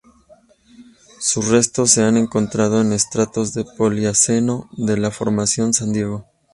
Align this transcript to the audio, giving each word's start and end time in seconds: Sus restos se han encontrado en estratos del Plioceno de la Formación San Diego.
Sus 1.19 1.49
restos 1.49 1.91
se 1.91 2.01
han 2.01 2.17
encontrado 2.17 2.81
en 2.81 2.91
estratos 2.91 3.53
del 3.53 3.67
Plioceno 3.77 4.67
de 4.75 4.97
la 4.97 5.11
Formación 5.11 5.73
San 5.75 5.93
Diego. 5.93 6.25